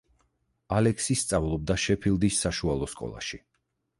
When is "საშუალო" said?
2.47-2.91